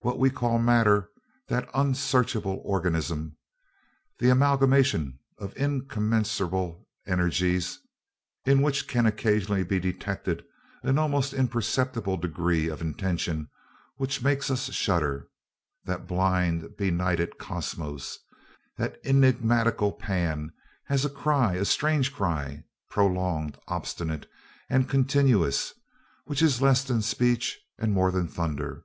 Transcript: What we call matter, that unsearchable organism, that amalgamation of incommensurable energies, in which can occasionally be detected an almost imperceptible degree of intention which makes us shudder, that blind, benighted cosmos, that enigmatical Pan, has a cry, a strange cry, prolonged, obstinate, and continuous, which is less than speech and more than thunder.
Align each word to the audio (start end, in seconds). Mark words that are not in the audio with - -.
What 0.00 0.18
we 0.18 0.28
call 0.28 0.58
matter, 0.58 1.08
that 1.48 1.66
unsearchable 1.72 2.60
organism, 2.66 3.38
that 4.18 4.30
amalgamation 4.30 5.18
of 5.38 5.56
incommensurable 5.56 6.86
energies, 7.06 7.78
in 8.44 8.60
which 8.60 8.86
can 8.86 9.06
occasionally 9.06 9.62
be 9.64 9.80
detected 9.80 10.44
an 10.82 10.98
almost 10.98 11.32
imperceptible 11.32 12.18
degree 12.18 12.68
of 12.68 12.82
intention 12.82 13.48
which 13.96 14.22
makes 14.22 14.50
us 14.50 14.70
shudder, 14.70 15.28
that 15.86 16.06
blind, 16.06 16.76
benighted 16.76 17.38
cosmos, 17.38 18.18
that 18.76 19.00
enigmatical 19.02 19.92
Pan, 19.92 20.52
has 20.88 21.06
a 21.06 21.08
cry, 21.08 21.54
a 21.54 21.64
strange 21.64 22.12
cry, 22.12 22.64
prolonged, 22.90 23.56
obstinate, 23.66 24.28
and 24.68 24.90
continuous, 24.90 25.72
which 26.26 26.42
is 26.42 26.60
less 26.60 26.84
than 26.84 27.00
speech 27.00 27.58
and 27.78 27.94
more 27.94 28.10
than 28.10 28.28
thunder. 28.28 28.84